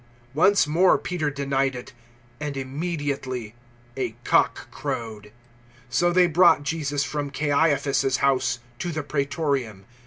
018:027 0.35 0.35
Once 0.37 0.65
more 0.67 0.97
Peter 0.97 1.29
denied 1.29 1.75
it, 1.75 1.93
and 2.39 2.57
immediately 2.57 3.53
a 3.95 4.15
cock 4.23 4.71
crowed. 4.71 5.25
018:028 5.25 5.31
So 5.89 6.11
they 6.11 6.25
brought 6.25 6.63
Jesus 6.63 7.03
from 7.03 7.29
Caiaphas's 7.29 8.17
house 8.17 8.57
to 8.79 8.91
the 8.91 9.03
Praetorium. 9.03 9.85